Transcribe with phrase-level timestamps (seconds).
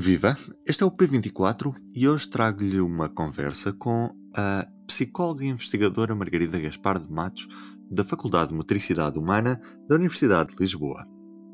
[0.00, 0.34] Viva!
[0.64, 6.58] Este é o P24 e hoje trago-lhe uma conversa com a psicóloga e investigadora Margarida
[6.58, 7.46] Gaspar de Matos,
[7.90, 11.06] da Faculdade de Motricidade Humana da Universidade de Lisboa.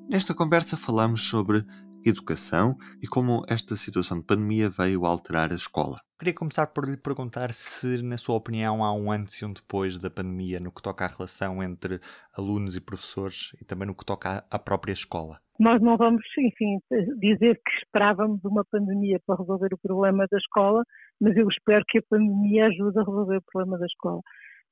[0.09, 1.67] Nesta conversa falamos sobre
[2.09, 5.97] educação e como esta situação de pandemia veio alterar a escola.
[6.19, 9.99] Queria começar por lhe perguntar se, na sua opinião, há um antes e um depois
[9.99, 12.01] da pandemia no que toca à relação entre
[12.37, 15.39] alunos e professores e também no que toca à própria escola.
[15.59, 16.79] Nós não vamos, enfim,
[17.19, 20.85] dizer que esperávamos uma pandemia para resolver o problema da escola,
[21.21, 24.21] mas eu espero que a pandemia ajude a resolver o problema da escola.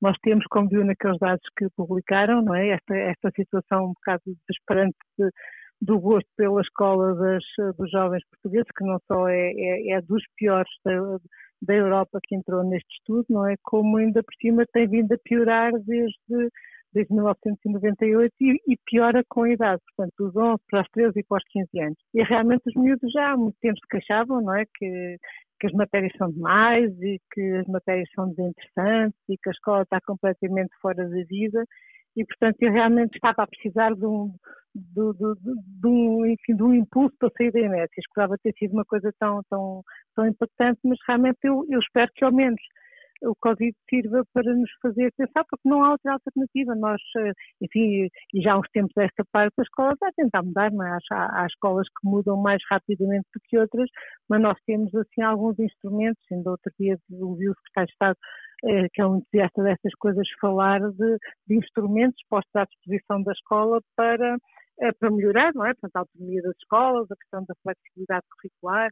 [0.01, 2.69] Nós temos, como viu naqueles dados que publicaram, não é?
[2.71, 5.31] Esta, esta situação um bocado desesperante de,
[5.81, 7.45] do gosto pela escola das,
[7.77, 11.19] dos jovens portugueses, que não só é, é, é dos piores da,
[11.63, 13.55] da, Europa que entrou neste estudo, não é?
[13.63, 16.51] Como ainda por cima tem vindo a piorar desde,
[16.93, 21.25] desde 1998 e, e piora com a idade, portanto, dos 11 para os 13 e
[21.25, 21.99] para os 15 anos.
[22.15, 24.65] E realmente os miúdos já há muito tempo se queixavam, não é?
[24.77, 25.19] Que,
[25.61, 29.83] que as matérias são demais e que as matérias são desinteressantes e que a escola
[29.83, 31.65] está completamente fora da vida
[32.17, 34.33] e, portanto, eu realmente estava a precisar de um,
[34.75, 35.13] de,
[35.81, 38.01] de, um, enfim, um impulso para sair da inércia.
[38.01, 39.83] Esperava ter sido uma coisa tão, tão,
[40.15, 42.61] tão impactante, mas realmente eu, eu espero que ao menos
[43.23, 46.75] o Covid sirva para nos fazer pensar, porque não há outra alternativa.
[46.75, 50.71] Nós, eh, enfim, e já há uns tempos esta parte das escolas vai tentar mudar,
[50.71, 50.99] não é?
[51.11, 53.89] Há, há, escolas que mudam mais rapidamente do que outras,
[54.29, 56.23] mas nós temos, assim, alguns instrumentos.
[56.31, 58.19] Ainda outro dia ouvi o secretário de Estado
[58.67, 63.33] eh, que é um entusiasta destas coisas, falar de, de instrumentos postos à disposição da
[63.33, 64.39] escola para,
[64.99, 65.73] para melhorar, não é?
[65.75, 68.91] Portanto, a autonomia das escolas, a questão da flexibilidade curricular,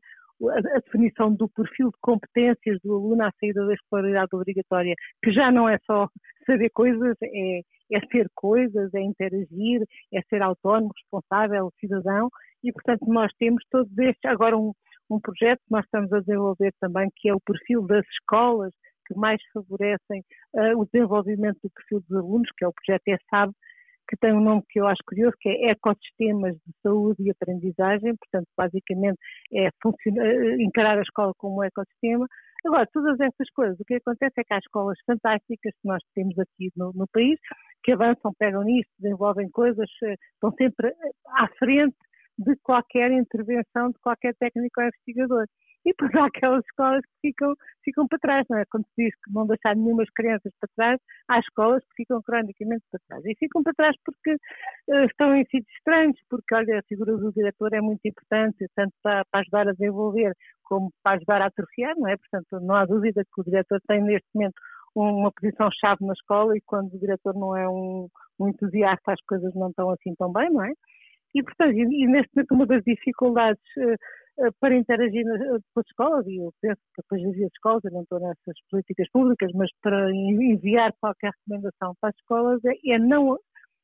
[0.49, 5.33] a, a definição do perfil de competências do aluno à saída da escolaridade obrigatória, que
[5.33, 6.09] já não é só
[6.47, 7.61] saber coisas, é,
[7.93, 12.29] é ser coisas, é interagir, é ser autónomo, responsável, cidadão,
[12.65, 14.73] e portanto nós temos todos estes, agora um,
[15.11, 18.73] um projeto que nós estamos a desenvolver também, que é o perfil das escolas,
[19.07, 20.25] que mais favorecem
[20.55, 23.53] uh, o desenvolvimento do perfil dos alunos, que é o projeto ESAB,
[24.09, 28.15] que tem um nome que eu acho curioso, que é Ecossistemas de Saúde e Aprendizagem,
[28.17, 29.19] portanto, basicamente
[29.53, 32.27] é eh, encarar a escola como um ecossistema.
[32.65, 36.39] Agora, todas essas coisas, o que acontece é que há escolas fantásticas que nós temos
[36.39, 37.39] aqui no, no país,
[37.83, 40.95] que avançam, pegam nisto, desenvolvem coisas, eh, estão sempre
[41.29, 41.97] à frente
[42.39, 45.47] de qualquer intervenção de qualquer técnico ou investigador
[45.85, 47.55] e depois há aquelas escolas que ficam,
[47.85, 48.65] ficam para trás, não é?
[48.71, 52.85] Quando se diz que não deixar nenhumas crianças para trás, há escolas que ficam cronicamente
[52.91, 53.25] para trás.
[53.27, 57.33] E ficam para trás porque uh, estão em sítios estranhos, porque, olha, a figura do
[57.33, 60.33] diretor é muito importante, tanto para, para ajudar a desenvolver
[60.63, 62.17] como para ajudar a atrofiar, não é?
[62.17, 64.55] Portanto, não há dúvida que o diretor tem neste momento
[64.95, 69.55] uma posição-chave na escola e quando o diretor não é um, um entusiasta as coisas
[69.55, 70.73] não estão assim tão bem, não é?
[71.35, 73.97] E, portanto, e, neste momento uma das dificuldades uh,
[74.61, 75.25] para interagir
[75.75, 79.09] com as escolas, e eu penso que depois havia escolas, eu não estou nessas políticas
[79.11, 83.39] públicas, mas para enviar qualquer recomendação para as escolas é, é não,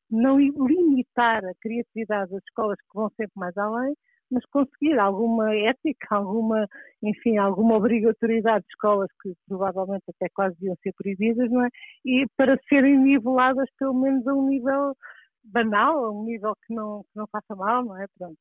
[0.09, 3.93] não limitar a criatividade das escolas que vão sempre mais além,
[4.31, 6.67] mas conseguir alguma ética, alguma,
[7.03, 11.69] enfim, alguma obrigatoriedade de escolas que provavelmente até quase deviam ser proibidas, não é?
[12.05, 14.95] E para serem niveladas pelo menos a um nível
[15.43, 18.05] banal, a um nível que não, que não faça mal, não é?
[18.17, 18.37] Pronto.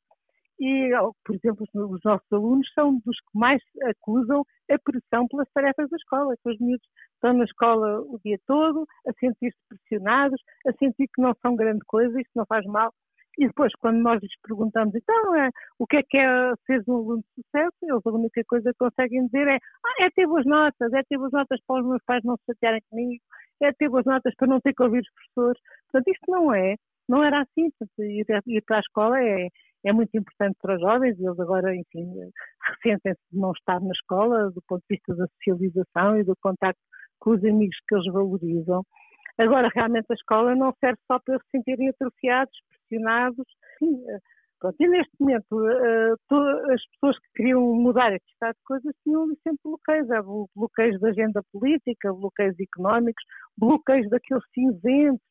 [0.60, 0.90] E,
[1.24, 5.96] por exemplo, os nossos alunos são dos que mais acusam a pressão pelas tarefas da
[5.96, 11.06] escola, que os miúdos estão na escola o dia todo, a sentir-se pressionados, a sentir
[11.14, 12.92] que não são grande coisa, isto não faz mal.
[13.38, 16.96] E depois, quando nós lhes perguntamos, então, é, o que é que é ser um
[16.96, 20.44] aluno de sucesso, eles a única coisa que conseguem dizer é ah, é ter boas
[20.44, 23.22] notas, é ter boas notas para os meus pais não se chatearem comigo,
[23.62, 25.60] é ter boas notas para não ter que ouvir os professores.
[25.84, 26.74] Portanto, isto não é,
[27.08, 27.70] não era assim.
[27.70, 29.48] Portanto, ir, ir para a escola é,
[29.84, 32.06] é muito importante para os jovens, eles agora, enfim,
[32.68, 36.80] ressentem-se de não estar na escola, do ponto de vista da socialização e do contacto
[37.20, 38.84] com os amigos que eles valorizam.
[39.38, 43.46] Agora, realmente, a escola não serve só para eles se sentirem atrofiados, pressionados.
[43.78, 44.18] Sim, eh,
[44.58, 44.76] pronto.
[44.80, 49.60] E neste momento, uh, as pessoas que queriam mudar este estado de coisas tinham sempre
[49.64, 50.10] bloqueios.
[50.10, 50.22] Há
[50.56, 53.22] bloqueios da agenda política, bloqueios económicos,
[53.56, 55.27] bloqueios daqueles cinzentos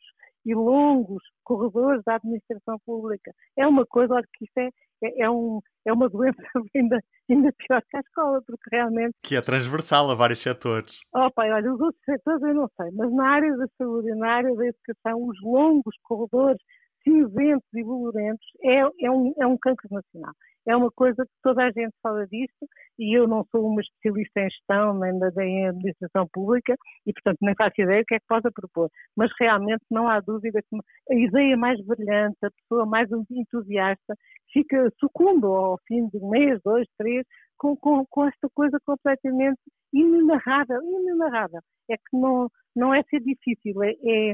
[0.48, 3.34] e longos corredores da administração pública.
[3.58, 4.70] É uma coisa, olha, que isto é,
[5.04, 6.38] é, é, um, é uma doença
[6.74, 7.00] ainda,
[7.30, 9.14] ainda pior que a escola, porque realmente...
[9.22, 11.02] Que é transversal a vários setores.
[11.14, 14.16] Oh pai, olha, os outros setores eu não sei, mas na área da saúde e
[14.16, 16.62] na área da educação, os longos corredores
[17.08, 20.34] cinzentos e bolorentos é, é, um, é um cancro nacional.
[20.68, 22.68] é uma coisa que toda a gente fala disto
[23.00, 26.76] e eu não sou uma especialista em gestão nem em administração pública
[27.06, 28.90] e, portanto, nem faço ideia do que é que possa propor.
[29.16, 30.78] Mas realmente não há dúvida que
[31.10, 34.16] a ideia mais brilhante, a pessoa mais entusiasta,
[34.52, 37.26] fica sucumbe ao fim de um mês, dois, três,
[37.58, 39.60] com, com, com esta coisa completamente
[39.94, 41.62] inenarrável, inenarrável.
[41.90, 44.34] É que não, não é ser difícil, é é,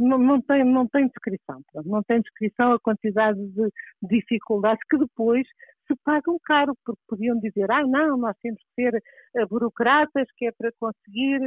[0.00, 1.60] não, não, tem, não tem descrição.
[1.84, 3.68] Não tem descrição a quantidade de
[4.02, 5.46] dificuldades que depois
[5.86, 10.46] se pagam caro, porque podiam dizer, ah, não, nós temos que ser uh, burocratas, que
[10.46, 11.40] é para conseguir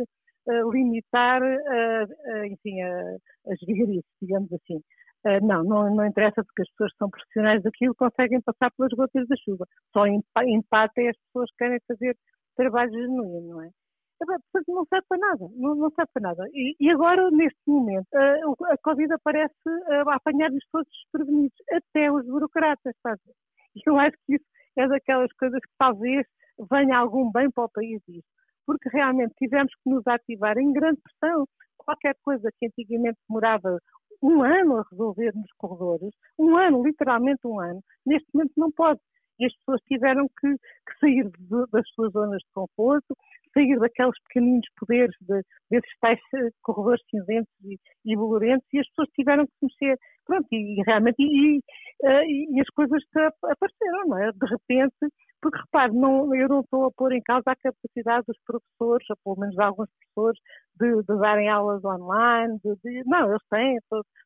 [0.48, 1.42] uh, limitar,
[2.52, 4.82] enfim, as vigarices, digamos assim.
[5.42, 9.28] não, não, não interessa porque as pessoas que são profissionais daquilo conseguem passar pelas gotas
[9.28, 9.66] da chuva.
[9.94, 12.16] Só empate é as pessoas que querem fazer
[12.56, 13.70] trabalho genuíno, não é?
[14.18, 16.48] Portanto, não serve para nada, não, não serve para nada.
[16.54, 19.54] E, e, agora, neste momento, a, a Covid aparece
[19.90, 23.20] a apanhar-nos todos desprevenidos, até os burocratas, sabe?
[23.76, 24.46] E eu acho que isso
[24.78, 26.26] é daquelas coisas que talvez
[26.72, 28.28] venha algum bem para o país disso.
[28.66, 31.46] Porque realmente tivemos que nos ativar em grande pressão.
[31.78, 33.78] Qualquer coisa que antigamente demorava
[34.24, 39.00] um ano a resolver nos corredores, um ano, literalmente um ano, neste momento não pode
[39.40, 43.16] e as pessoas tiveram que, que sair de, das suas zonas de conforto,
[43.56, 45.42] sair daqueles pequeninos poderes, de,
[45.72, 49.98] desses tais eh, corredores cinzentos e, e bolorentos, e as pessoas tiveram que mexer.
[50.26, 51.60] Pronto, e, e realmente, e,
[52.04, 53.02] eh, e, e, as coisas
[53.44, 54.32] apareceram, não é?
[54.32, 58.38] De repente, porque repare, não, eu não estou a pôr em causa a capacidade dos
[58.46, 60.40] professores, ou pelo menos de alguns professores,
[60.80, 63.78] de, de darem aulas online, de, de, não, eles têm,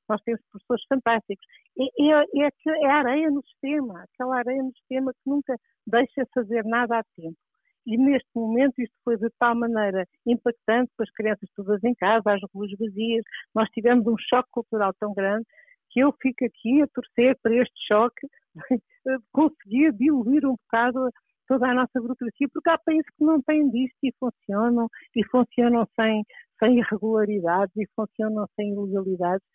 [0.07, 1.45] nós temos professores fantásticos.
[1.77, 5.55] É, é, é, é areia no sistema, aquela areia no sistema que nunca
[5.85, 7.37] deixa fazer nada a tempo.
[7.85, 12.33] E neste momento isto foi de tal maneira impactante, com as crianças todas em casa,
[12.33, 13.23] as ruas vazias,
[13.55, 15.45] nós tivemos um choque cultural tão grande
[15.89, 18.27] que eu fico aqui a torcer para este choque
[19.31, 21.09] conseguir diluir um bocado
[21.47, 25.87] toda a nossa burocracia, porque há países que não têm disto e funcionam, e funcionam
[25.99, 26.23] sem,
[26.59, 29.45] sem irregularidades, e funcionam sem ilegalidades.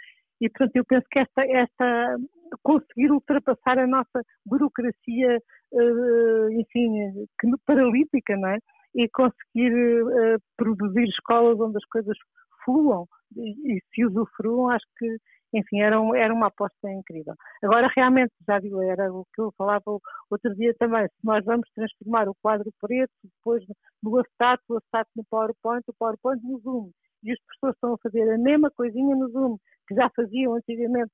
[0.44, 2.17] E, portanto, eu penso que esta, esta
[2.62, 5.38] conseguir ultrapassar a nossa burocracia,
[5.73, 7.26] uh, enfim,
[7.67, 8.58] paralítica, não é?
[8.94, 12.17] E conseguir uh, produzir escolas onde as coisas
[12.62, 15.17] fluam e, se usufruam, acho que
[15.56, 17.35] enfim, era, um, era uma aposta incrível.
[17.62, 19.82] Agora, realmente, já digo, era o que eu falava
[20.29, 23.64] outro dia também, se nós vamos transformar o quadro preto, depois
[24.02, 26.91] no acetato, o acetato no PowerPoint, o PowerPoint no Zoom,
[27.23, 29.56] e as pessoas estão a fazer a mesma coisinha no Zoom,
[29.87, 31.13] que já faziam antigamente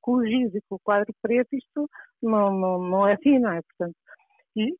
[0.00, 1.88] com o giz e com o quadro preto, isto
[2.22, 3.60] não, não, não é assim, não é?
[3.62, 3.96] Portanto,
[4.56, 4.74] e,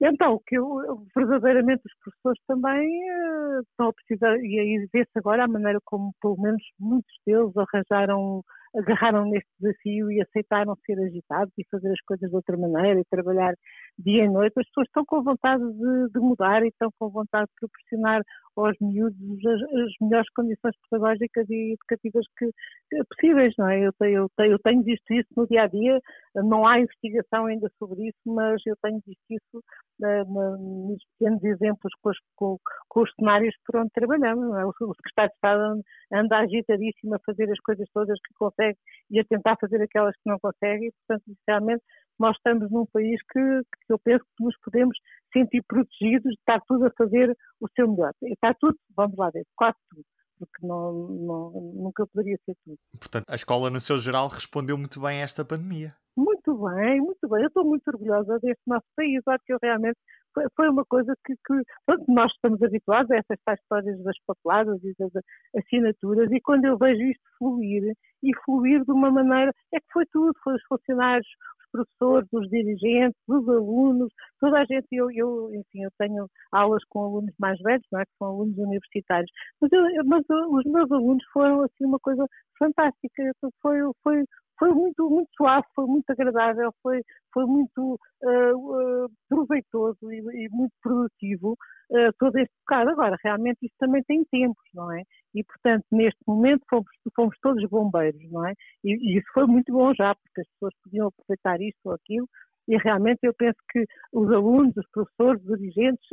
[0.00, 5.44] então, que eu, verdadeiramente os professores também uh, estão a precisar, e aí vê-se agora
[5.44, 8.42] a maneira como, pelo menos, muitos deles arranjaram
[8.76, 13.04] agarraram neste desafio e aceitaram ser agitados e fazer as coisas de outra maneira e
[13.04, 13.54] trabalhar
[13.98, 17.46] dia e noite, as pessoas estão com vontade de, de mudar e estão com vontade
[17.46, 18.22] de proporcionar
[18.56, 22.46] aos miúdos as, as melhores condições pedagógicas e educativas que,
[22.90, 23.86] que, possíveis, não é?
[23.86, 26.00] Eu tenho, eu, tenho, eu tenho visto isso no dia a dia,
[26.36, 29.64] não há investigação ainda sobre isso, mas eu tenho visto isso
[30.02, 34.56] uh, nos pequenos exemplos com os, com, com os cenários por onde trabalhamos.
[34.56, 34.64] É?
[34.64, 35.82] O, o secretário de Estado
[36.14, 38.78] anda agitadíssimo a fazer as coisas todas que consegue
[39.10, 40.86] e a tentar fazer aquelas que não consegue.
[40.86, 41.82] E, portanto, inicialmente,
[42.18, 44.96] nós estamos num país que, que eu penso que nos podemos
[45.32, 48.12] sentir protegidos de estar tudo a fazer o seu melhor.
[48.22, 50.04] Está tudo, vamos lá ver, quase tudo
[50.36, 52.76] porque não, não, nunca poderia ser tudo.
[52.98, 55.94] Portanto, a escola, no seu geral, respondeu muito bem a esta pandemia.
[56.16, 57.42] Muito bem, muito bem.
[57.42, 59.20] Eu estou muito orgulhosa deste nosso país.
[59.26, 59.98] Acho que eu realmente
[60.34, 64.16] foi, foi uma coisa que, que pronto, nós estamos habituados a essas tais histórias das
[64.26, 65.12] papeladas e das
[65.56, 70.04] assinaturas e quando eu vejo isto fluir e fluir de uma maneira, é que foi
[70.06, 71.26] tudo, foi os funcionários,
[71.60, 76.82] os professores, os dirigentes, os alunos, toda a gente, eu, eu enfim, eu tenho aulas
[76.88, 80.90] com alunos mais velhos, não é, que são alunos universitários, mas, eu, mas os meus
[80.90, 82.26] alunos foram assim uma coisa
[82.58, 83.22] fantástica,
[83.60, 84.24] foi, foi,
[84.58, 90.48] foi muito, muito suave, foi muito agradável, foi, foi muito uh, uh, proveitoso e, e,
[90.50, 92.90] muito produtivo uh, todo este bocado.
[92.90, 95.02] Agora, realmente isso também tem tempos, não é?
[95.34, 98.52] E, portanto, neste momento fomos, fomos todos bombeiros, não é?
[98.84, 102.28] E, e, isso foi muito bom já, porque as pessoas podiam aproveitar isto ou aquilo,
[102.66, 106.06] e realmente eu penso que os alunos, os professores, os dirigentes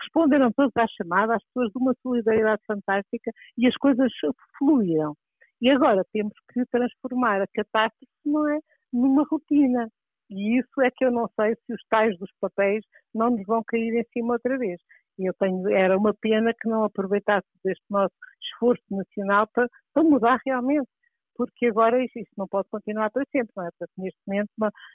[0.00, 4.12] responderam todos à chamada, as pessoas de uma solidariedade fantástica e as coisas
[4.58, 5.16] fluíram.
[5.60, 8.58] E agora temos que transformar a catástrofe não é,
[8.92, 9.88] numa rotina.
[10.30, 12.84] E isso é que eu não sei se os tais dos papéis
[13.14, 14.80] não nos vão cair em cima outra vez.
[15.18, 20.02] E eu tenho, era uma pena que não aproveitasse este nosso esforço nacional para, para
[20.02, 20.88] mudar realmente.
[21.36, 23.70] porque agora isto, não pode continuar para sempre, não é?
[23.78, 24.50] Porque neste momento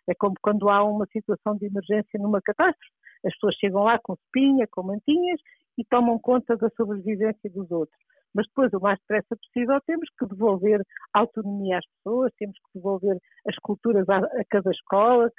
[0.08, 2.92] é como quando há uma situação de emergência numa catástrofe.
[3.26, 5.40] As pessoas chegam lá com espinha, com mantinhas
[5.78, 8.00] e tomam conta da sobrevivência dos outros.
[8.34, 10.82] Mas depois, o mais depressa possível, temos que devolver
[11.14, 15.30] autonomia às pessoas, temos que devolver as culturas a, a cada escola,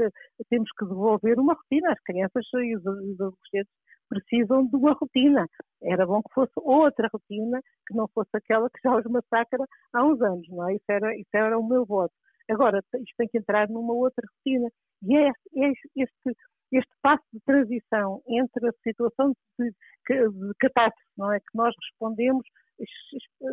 [0.49, 1.93] temos que devolver uma rotina.
[1.93, 3.73] As crianças e os, adolescentes
[4.09, 5.47] precisam de uma rotina.
[5.83, 10.05] Era bom que fosse outra rotina, que não fosse aquela que já os massacra há
[10.05, 10.75] uns anos, não é?
[10.75, 12.13] Isso era, isso era o meu voto.
[12.51, 14.69] Agora, isto tem que entrar numa outra rotina.
[15.03, 16.39] E é este, é este,
[16.73, 21.41] este passo de transição entre a situação de, de catástrofe, não é?
[21.41, 22.45] Que nós respondemos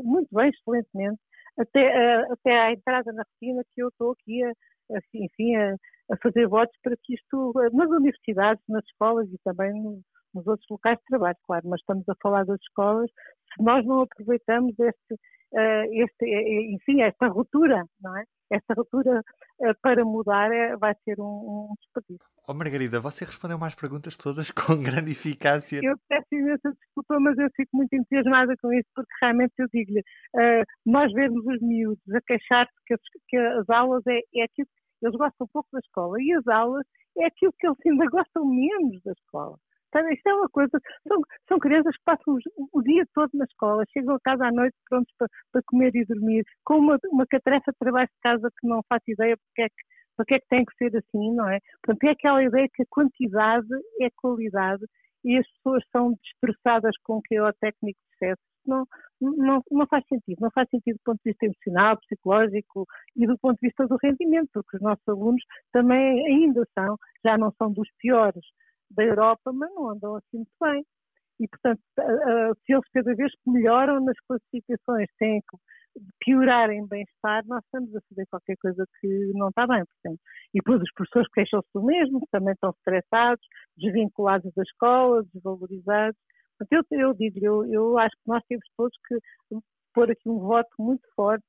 [0.03, 1.19] muito bem, excelentemente,
[1.57, 4.51] até, até à entrada na rotina que eu estou aqui a,
[5.13, 5.75] enfim, a,
[6.11, 9.73] a, fazer votos para que isto, nas universidades, nas escolas e também
[10.33, 13.09] nos outros locais de trabalho, claro, mas estamos a falar das escolas,
[13.53, 16.25] se nós não aproveitamos este, uh, este
[16.75, 18.23] enfim, esta ruptura, não é?
[18.51, 19.23] Esta ruptura
[19.81, 22.25] para mudar é, vai ser um, um desperdício.
[22.47, 25.79] Oh Margarida, você respondeu mais perguntas todas com grande eficácia.
[25.83, 29.99] Eu peço imensa desculpa, mas eu fico muito entusiasmada com isso, porque realmente eu digo-lhe,
[29.99, 32.95] uh, nós vemos os miúdos a queixar-se que,
[33.27, 36.85] que, as aulas é, é aquilo que eles gostam pouco da escola e as aulas
[37.17, 39.57] é aquilo que eles ainda gostam menos da escola.
[39.89, 40.79] Então, isto é uma coisa.
[41.07, 42.37] São, são crianças que passam
[42.73, 46.05] o, dia todo na escola, chegam a casa à noite prontos para, para comer e
[46.05, 49.69] dormir, com uma, uma catrefa de trabalho de casa que não faço ideia porque é
[49.69, 49.75] que,
[50.15, 51.59] porque é que tem que ser assim, não é?
[51.83, 53.67] Portanto, é aquela ideia que a quantidade
[54.01, 54.85] é qualidade
[55.23, 58.41] e as pessoas são destroçadas com o que é o técnico de excesso.
[58.65, 58.85] Não,
[59.19, 60.39] não, não faz sentido.
[60.41, 63.97] Não faz sentido do ponto de vista emocional, psicológico e do ponto de vista do
[64.01, 65.41] rendimento, porque os nossos alunos
[65.71, 68.45] também ainda são, já não são dos piores
[68.91, 70.83] da Europa, mas não andam assim muito bem.
[71.39, 71.81] E, portanto,
[72.65, 75.57] se eles cada vez que melhoram nas classificações têm que
[76.19, 80.19] piorar em bem-estar, nós estamos a fazer qualquer coisa que não está bem, portanto.
[80.53, 83.45] E depois os professores queixam-se do mesmo, também estão estressados,
[83.77, 86.19] desvinculados da escola, desvalorizados.
[86.57, 89.17] Portanto, eu, eu digo, eu, eu acho que nós temos todos que
[89.93, 91.45] pôr aqui um voto muito forte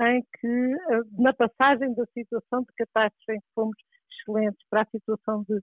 [0.00, 0.76] em que,
[1.18, 3.76] na passagem da situação de catástrofe em que fomos
[4.10, 5.60] excelentes para a situação de,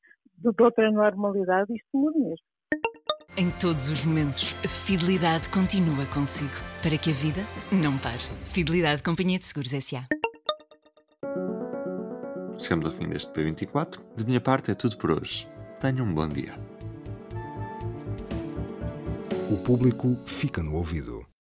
[0.50, 2.45] de outra normalidade, isto muda mesmo.
[3.38, 6.51] Em todos os momentos, a fidelidade continua consigo,
[6.83, 8.19] para que a vida não pare.
[8.45, 10.05] Fidelidade Companhia de Seguros S.A.
[12.60, 14.00] Chegamos ao fim deste P24.
[14.15, 15.48] De minha parte é tudo por hoje.
[15.79, 16.53] Tenha um bom dia.
[19.50, 21.30] O público fica no ouvido.